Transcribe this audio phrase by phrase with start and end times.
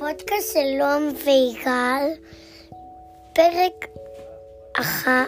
[0.00, 2.08] לפודקאסט של נועם ויגאל,
[3.32, 3.86] פרק
[4.80, 5.26] אחת,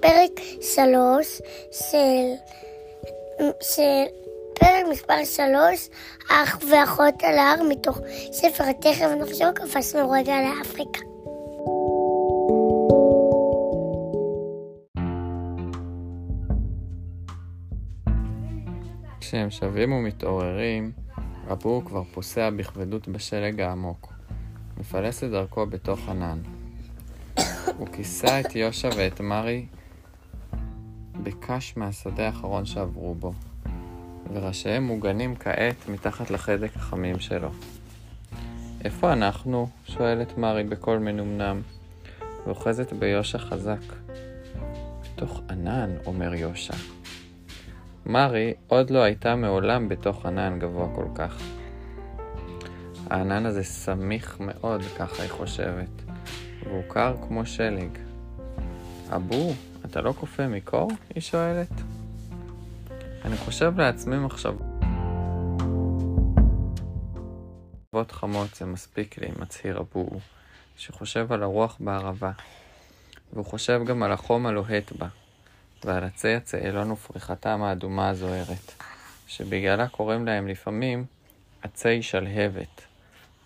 [0.00, 1.40] פרק שלוש
[1.72, 2.32] של,
[3.60, 4.04] של
[4.54, 5.88] פרק מספר שלוש,
[6.30, 7.98] אח ואחות על ההר מתוך
[8.32, 11.00] ספר התכף נחשוב קפצנו רגע לאפריקה.
[19.20, 21.03] כשהם שבים ומתעוררים,
[21.52, 24.12] אבו כבר פוסע בכבדות בשלג העמוק.
[24.78, 26.38] מפלס את דרכו בתוך ענן.
[27.76, 29.66] הוא כיסה את יושע ואת מרי
[31.22, 33.32] בקש מהשדה האחרון שעברו בו,
[34.32, 37.50] וראשיהם מוגנים כעת מתחת לחדק החמים שלו.
[38.84, 39.68] איפה אנחנו?
[39.84, 41.60] שואלת מרי בקול מנומנם,
[42.46, 43.82] ואוחזת ביושע חזק.
[45.02, 46.93] בתוך ענן, אומר יושע.
[48.06, 51.42] מרי עוד לא הייתה מעולם בתוך ענן גבוה כל כך.
[53.10, 56.02] הענן הזה סמיך מאוד, ככה היא חושבת,
[56.64, 57.98] והוא קר כמו שלג.
[59.16, 59.52] אבו,
[59.84, 60.90] אתה לא קופא מקור?
[61.14, 61.72] היא שואלת.
[63.24, 64.62] אני חושב לעצמי מחשבות
[68.10, 70.06] חמות זה מספיק לי, מצהיר אבו,
[70.76, 72.30] שחושב על הרוח בערבה,
[73.32, 75.08] והוא חושב גם על החום הלוהט בה.
[75.84, 78.72] ועל עצי הצאלון ופריחתם האדומה הזוהרת,
[79.26, 81.04] שבגללה קוראים להם לפעמים
[81.62, 82.80] עצי שלהבת,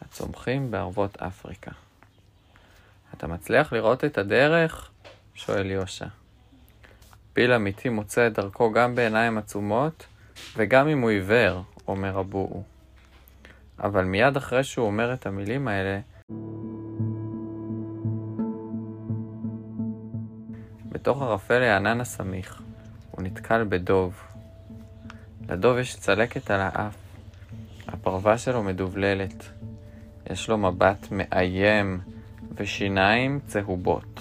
[0.03, 1.71] הצומחים בערבות אפריקה.
[3.15, 4.91] אתה מצליח לראות את הדרך?
[5.35, 6.07] שואל יושע.
[7.33, 10.07] פיל אמיתי מוצא את דרכו גם בעיניים עצומות,
[10.57, 12.63] וגם אם הוא עיוור, אומר הבואו.
[13.79, 16.01] אבל מיד אחרי שהוא אומר את המילים האלה,
[20.99, 22.63] בתוך ערפל הענן הסמיך,
[23.11, 24.23] הוא נתקל בדוב.
[25.49, 26.97] לדוב יש צלקת על האף.
[27.89, 29.45] הפרווה שלו מדובללת.
[30.31, 32.01] יש לו מבט מאיים
[32.55, 34.21] ושיניים צהובות.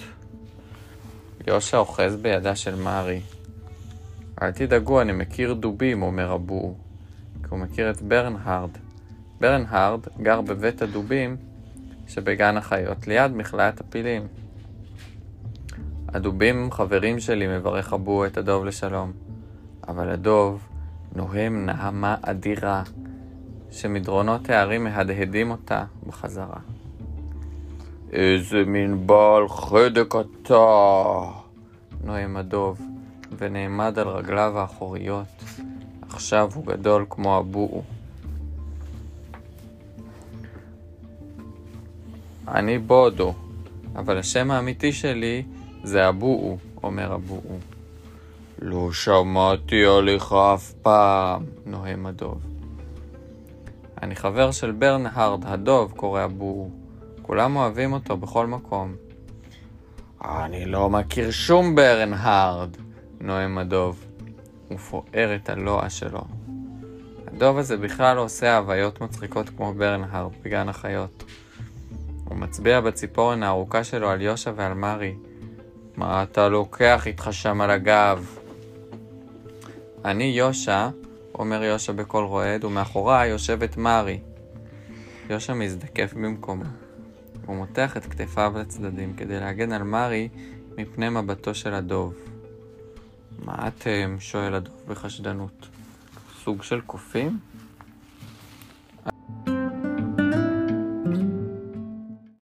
[1.46, 3.20] יושע אוחז בידה של מארי.
[4.42, 6.78] אל תדאגו, אני מכיר דובים, אומר הבור,
[7.42, 8.70] כי הוא מכיר את ברנהרד.
[9.40, 11.36] ברנהרד גר בבית הדובים
[12.08, 14.26] שבגן החיות, ליד מכלאת הפילים.
[16.08, 19.12] הדובים חברים שלי, מברך אבו את הדוב לשלום.
[19.88, 20.68] אבל הדוב
[21.14, 22.82] נוהם נהמה אדירה,
[23.70, 26.60] שמדרונות הערים מהדהדים אותה בחזרה.
[28.12, 30.64] איזה מין בעל חדק אתה!
[32.04, 32.80] נוהם הדוב,
[33.38, 35.26] ונעמד על רגליו האחוריות.
[36.10, 37.82] עכשיו הוא גדול כמו הבואו.
[42.48, 43.34] אני בודו,
[43.96, 45.42] אבל השם האמיתי שלי
[45.88, 47.58] זה הבואו, אומר הבואו.
[48.62, 52.42] לא שמעתי עליך אף פעם, נוהם הדוב.
[54.02, 56.70] אני חבר של ברנהרד הדוב, קורא הבואו.
[57.22, 58.94] כולם אוהבים אותו בכל מקום.
[60.24, 62.70] אני לא מכיר שום ברנהרד,
[63.20, 64.04] נואם הדוב,
[64.70, 66.22] ופוער את הלוע שלו.
[67.26, 71.24] הדוב הזה בכלל לא עושה הוויות מצחיקות כמו ברנהרד בגן החיות.
[72.24, 75.14] הוא מצביע בציפורן הארוכה שלו על יושע ועל מרי,
[75.98, 78.36] מה אתה לוקח איתך שם על הגב?
[80.04, 80.88] אני יושע,
[81.34, 84.20] אומר יושע בקול רועד, ומאחוריי יושבת מרי.
[85.30, 86.64] יושע מזדקף במקומו.
[87.46, 90.28] הוא מותח את כתפיו לצדדים כדי להגן על מרי
[90.76, 92.14] מפני מבטו של הדוב.
[93.44, 94.16] מה אתם?
[94.20, 95.68] שואל הדוב בחשדנות.
[96.44, 97.38] סוג של קופים?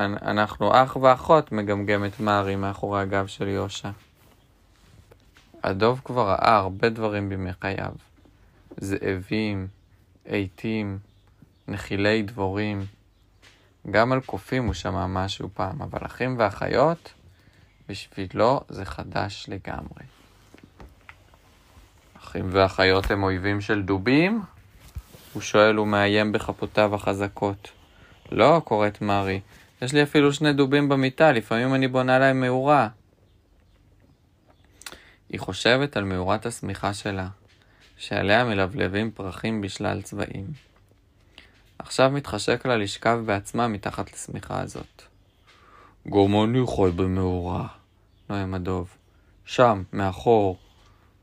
[0.04, 3.90] אנחנו אח ואחות, מגמגמת מארי מאחורי הגב של יושע.
[5.62, 7.92] הדוב כבר ראה הרבה דברים בימי חייו.
[8.76, 9.66] זאבים,
[10.24, 10.98] עיתים,
[11.68, 12.86] נחילי דבורים.
[13.90, 17.12] גם על קופים הוא שמע משהו פעם, אבל אחים ואחיות,
[17.88, 20.04] בשבילו זה חדש לגמרי.
[22.18, 24.42] אחים ואחיות הם אויבים של דובים?
[25.32, 27.70] הוא שואל ומאיים בכפותיו החזקות.
[28.32, 29.40] לא, קוראת מארי,
[29.82, 32.88] יש לי אפילו שני דובים במיטה, לפעמים אני בונה להם מאורה.
[35.28, 37.28] היא חושבת על מאורת השמיכה שלה,
[37.96, 40.46] שעליה מלבלבים פרחים בשלל צבעים.
[41.78, 45.02] עכשיו מתחשק לה לשכב בעצמה מתחת לשמיכה הזאת.
[46.08, 47.66] גם אני חי במאורה,
[48.30, 48.96] נואם הדוב.
[49.44, 50.58] שם, מאחור.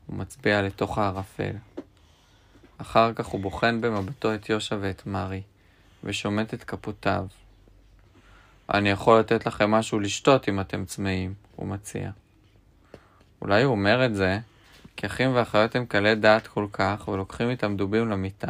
[0.06, 1.54] הוא מצביע לתוך הערפל.
[2.78, 5.42] אחר כך הוא בוחן במבטו את יושע ואת מרי,
[6.04, 7.26] ושומט את כפותיו.
[8.74, 12.10] אני יכול לתת לכם משהו לשתות אם אתם צמאים, הוא מציע.
[13.42, 14.38] אולי הוא אומר את זה
[14.96, 18.48] כי אחים ואחיות הם קלי דעת כל כך ולוקחים איתם דובים למיטה.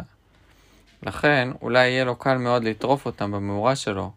[1.03, 4.11] לכן, אולי יהיה לו קל מאוד לטרוף אותם במאורה שלו,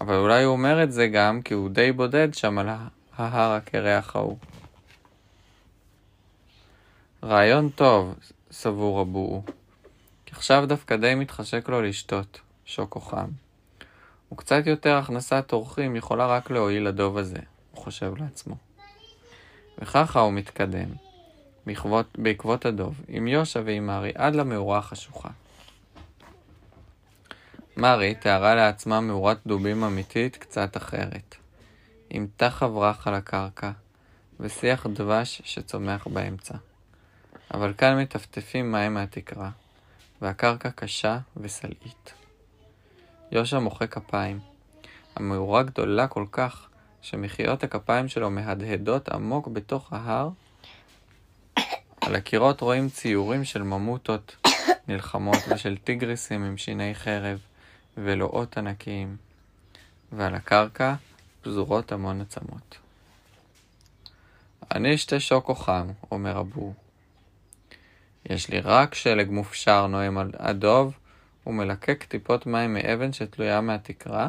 [0.00, 2.68] אבל אולי הוא אומר את זה גם כי הוא די בודד שם על
[3.16, 4.38] ההר הקרח ההוא.
[7.24, 8.14] רעיון טוב,
[8.50, 9.42] סבור הבואו.
[10.26, 13.45] כי עכשיו דווקא די מתחשק לו לשתות, שוקו חם.
[14.32, 17.38] וקצת יותר הכנסת אורחים יכולה רק להועיל לדוב הזה,
[17.72, 18.56] הוא חושב לעצמו.
[19.78, 20.88] וככה הוא מתקדם,
[21.66, 25.28] בעקבות, בעקבות הדוב, עם יושע ועם מארי עד למאורה החשוכה.
[27.76, 31.34] מארי תיארה לעצמה מאורת דובים אמיתית קצת אחרת,
[32.10, 33.70] עם תח אברח על הקרקע,
[34.40, 36.54] ושיח דבש שצומח באמצע.
[37.54, 39.50] אבל כאן מטפטפים מים מהתקרה,
[40.22, 42.25] והקרקע קשה וסלעית.
[43.32, 44.40] יושע מוחא כפיים.
[45.16, 46.68] המאורה גדולה כל כך,
[47.02, 50.28] שמחיאות הכפיים שלו מהדהדות עמוק בתוך ההר.
[52.00, 54.36] על הקירות רואים ציורים של ממוטות
[54.88, 57.38] נלחמות ושל טיגריסים עם שיני חרב
[57.96, 59.16] ולואות ענקיים,
[60.12, 60.94] ועל הקרקע
[61.42, 62.78] פזורות המון עצמות.
[64.74, 66.74] אני אשתה שוקו חם, אומר הבור.
[68.30, 70.92] יש לי רק שלג מופשר נואם הדוב,
[71.46, 74.28] ומלקק טיפות מים מאבן שתלויה מהתקרה,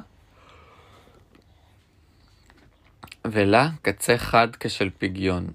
[3.26, 5.48] ולה קצה חד כשל פגיון.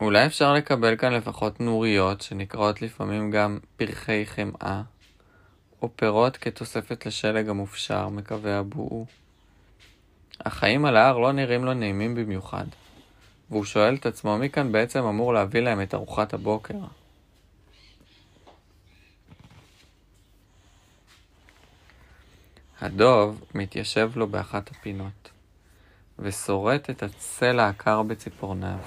[0.00, 4.82] אולי אפשר לקבל כאן לפחות נוריות, שנקראות לפעמים גם פרחי חמאה,
[5.82, 9.06] או פירות כתוספת לשלג המופשר, מקווה הבואו.
[10.40, 12.64] החיים על ההר לא נראים לו נעימים במיוחד,
[13.50, 16.74] והוא שואל את עצמו מי כאן בעצם אמור להביא להם את ארוחת הבוקר.
[22.80, 25.30] הדוב מתיישב לו באחת הפינות,
[26.18, 28.78] ושורט את הצלע הקר בציפורניו.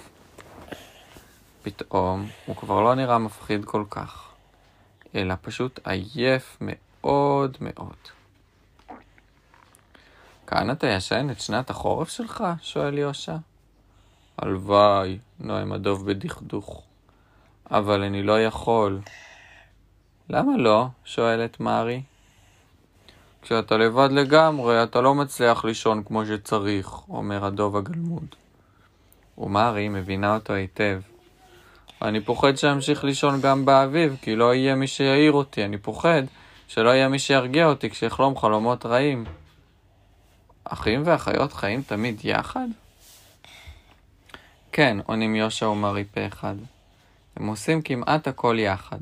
[1.63, 4.31] פתאום הוא כבר לא נראה מפחיד כל כך,
[5.15, 7.97] אלא פשוט עייף מאוד מאוד.
[10.47, 12.43] כאן אתה ישן את שנת החורף שלך?
[12.61, 13.35] שואל יושע.
[14.37, 16.83] הלוואי, נואם הדוב בדכדוך.
[17.71, 19.01] אבל אני לא יכול.
[20.29, 20.87] למה לא?
[21.05, 22.01] שואלת מארי.
[23.41, 28.35] כשאתה לבד לגמרי, אתה לא מצליח לישון כמו שצריך, אומר הדוב הגלמוד.
[29.37, 31.01] ומרי מבינה אותו היטב.
[32.01, 35.65] אני פוחד שאמשיך לישון גם באביב, כי לא יהיה מי שיעיר אותי.
[35.65, 36.21] אני פוחד
[36.67, 39.25] שלא יהיה מי שירגיע אותי כשיחלום חלומות רעים.
[40.63, 42.67] אחים ואחיות חיים תמיד יחד?
[44.71, 46.55] כן, עונים יושע ומרי פה אחד.
[47.35, 48.99] הם עושים כמעט הכל יחד.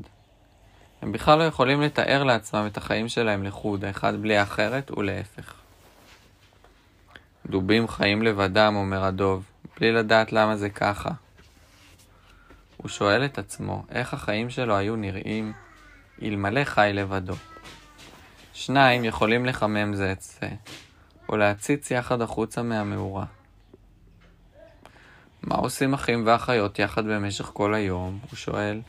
[1.02, 5.54] הם בכלל לא יכולים לתאר לעצמם את החיים שלהם לחוד, האחד בלי האחרת ולהפך.
[7.46, 9.44] דובים חיים לבדם, אומר הדוב,
[9.76, 11.10] בלי לדעת למה זה ככה.
[12.76, 15.52] הוא שואל את עצמו איך החיים שלו היו נראים
[16.22, 17.34] אלמלא חי לבדו.
[18.52, 20.48] שניים יכולים לחמם זה את זה,
[21.28, 23.24] או להציץ יחד החוצה מהמאורה.
[25.42, 28.18] מה עושים אחים ואחיות יחד במשך כל היום?
[28.30, 28.80] הוא שואל.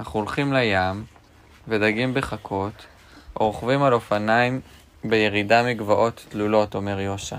[0.00, 1.04] אנחנו הולכים לים,
[1.68, 2.86] ודגים בחכות,
[3.40, 4.60] או רוכבים על אופניים
[5.04, 7.36] בירידה מגבעות תלולות, אומר יושע.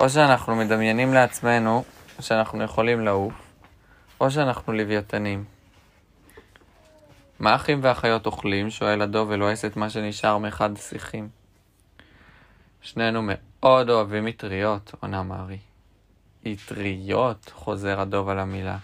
[0.00, 1.84] או שאנחנו מדמיינים לעצמנו
[2.20, 3.32] שאנחנו יכולים לעוף,
[4.20, 5.44] או שאנחנו לוויתנים.
[7.38, 8.70] מה אחים ואחיות אוכלים?
[8.70, 11.28] שואל הדוב ולועס את מה שנשאר מאחד השיחים.
[12.80, 15.58] שנינו מאוד אוהבים מטריות, עונה מארי.
[16.52, 18.78] אטריות, חוזר הדוב על המילה.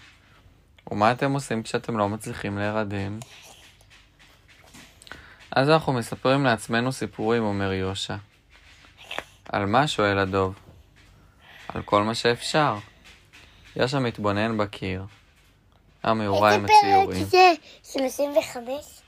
[0.91, 3.19] ומה אתם עושים כשאתם לא מצליחים להירדם?
[5.51, 8.15] אז אנחנו מספרים לעצמנו סיפורים, אומר יושע.
[9.49, 9.87] על מה?
[9.87, 10.55] שואל הדוב.
[11.67, 12.77] על כל מה שאפשר.
[13.75, 15.05] יושע מתבונן בקיר.
[16.03, 17.19] המאורה עם הציורים.
[17.21, 17.99] איזה פרק זה?
[17.99, 19.01] 35?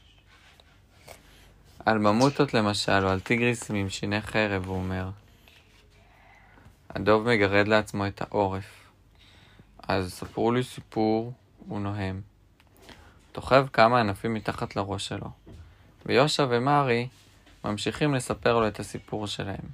[1.86, 5.10] על ממוטות למשל, או על טיגריסים עם שיני חרב, הוא אומר.
[6.90, 8.66] הדוב מגרד לעצמו את העורף.
[9.88, 11.34] אז ספרו לי סיפור,
[11.68, 12.22] הוא נוהם.
[13.32, 15.30] תוכב כמה ענפים מתחת לראש שלו,
[16.06, 17.08] ויושע ומרי
[17.66, 19.66] ממשיכים לספר לו את הסיפור שלהם.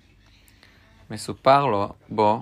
[1.12, 2.42] מסופר לו בו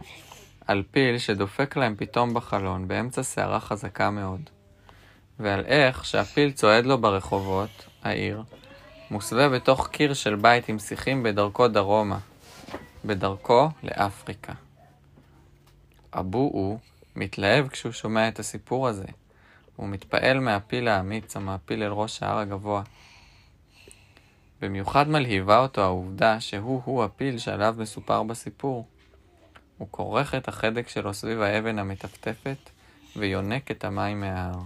[0.67, 4.41] על פיל שדופק להם פתאום בחלון באמצע סערה חזקה מאוד,
[5.39, 8.43] ועל איך שהפיל צועד לו ברחובות העיר,
[9.11, 12.19] מוסווה בתוך קיר של בית עם שיחים בדרכו דרומה,
[13.05, 14.53] בדרכו לאפריקה.
[16.13, 16.79] אבו-הוא
[17.15, 19.05] מתלהב כשהוא שומע את הסיפור הזה,
[19.81, 22.83] הוא מתפעל מהפיל האמיץ המעפיל אל ראש ההר הגבוה.
[24.61, 28.87] במיוחד מלהיבה אותו העובדה שהוא-הוא הפיל שעליו מסופר בסיפור.
[29.77, 32.69] הוא כורך את החדק שלו סביב האבן המטפטפת
[33.15, 34.59] ויונק את המים מההר.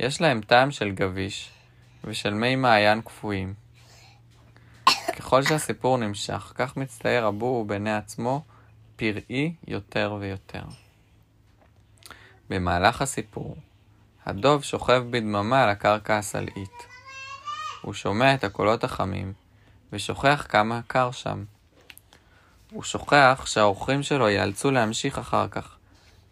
[0.00, 1.50] יש להם טעם של גביש
[2.04, 3.54] ושל מי מעיין קפואים.
[5.16, 8.44] ככל שהסיפור נמשך, כך מצטייר הבו בעיני עצמו
[8.96, 10.64] פראי יותר ויותר.
[12.50, 13.56] במהלך הסיפור,
[14.26, 16.86] הדוב שוכב בדממה על הקרקע הסלעית.
[17.82, 19.32] הוא שומע את הקולות החמים,
[19.92, 21.44] ושוכח כמה קר שם.
[22.70, 25.76] הוא שוכח שהאורחים שלו ייאלצו להמשיך אחר כך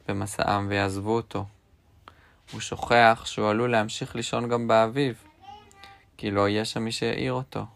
[0.09, 1.45] במסעם ויעזבו אותו.
[2.53, 5.25] הוא שוכח שהוא עלול להמשיך לישון גם באביב,
[6.17, 7.67] כי לא יהיה שם מי שיעיר אותו.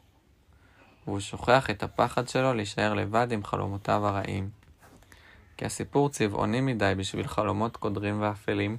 [1.06, 4.50] והוא שוכח את הפחד שלו להישאר לבד עם חלומותיו הרעים.
[5.56, 8.76] כי הסיפור צבעוני מדי בשביל חלומות קודרים ואפלים.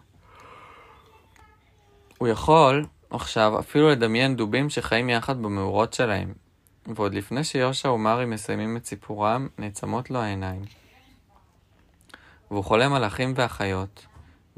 [2.17, 6.33] הוא יכול עכשיו אפילו לדמיין דובים שחיים יחד במאורות שלהם,
[6.86, 10.62] ועוד לפני שיושע ומרי מסיימים את סיפורם, נעצמות לו העיניים.
[12.51, 14.05] והוא חולם על אחים ואחיות,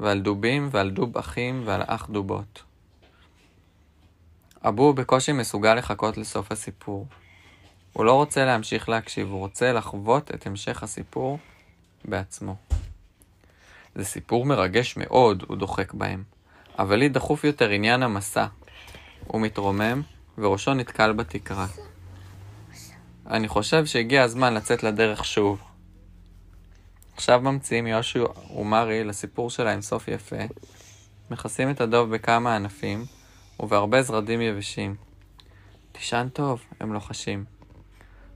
[0.00, 2.62] ועל דובים ועל דוב אחים ועל אח דובות.
[4.68, 7.06] אבו בקושי מסוגל לחכות לסוף הסיפור.
[7.92, 11.38] הוא לא רוצה להמשיך להקשיב, הוא רוצה לחוות את המשך הסיפור
[12.04, 12.56] בעצמו.
[13.94, 16.39] זה סיפור מרגש מאוד, הוא דוחק בהם.
[16.80, 18.46] אבל לי דחוף יותר עניין המסע.
[19.26, 20.02] הוא מתרומם,
[20.38, 21.66] וראשו נתקל בתקרה.
[23.26, 25.62] אני חושב שהגיע הזמן לצאת לדרך שוב.
[27.14, 28.24] עכשיו ממציאים יושע
[28.56, 30.36] ומרי לסיפור שלהם סוף יפה,
[31.30, 33.04] מכסים את הדוב בכמה ענפים,
[33.60, 34.94] ובהרבה זרדים יבשים.
[35.92, 37.44] תישן טוב, הם לוחשים.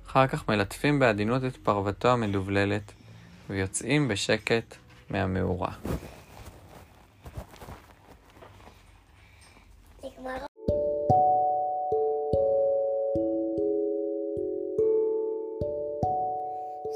[0.07, 2.93] אחר כך מלטפים בעדינות את פרוותו המדובללת,
[3.51, 4.77] ויוצאים בשקט
[5.11, 5.71] מהמאורה.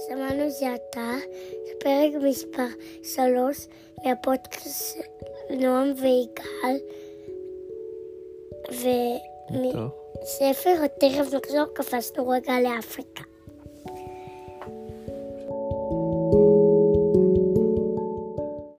[0.06, 1.12] שמענו זה אתה,
[1.66, 2.66] זה פרק מספר
[3.02, 3.66] 3
[4.04, 4.98] מהפודקאסט
[5.50, 6.76] נועם ויגאל
[9.50, 13.22] ומספר תכף נחזור קפצנו רגע לאפריקה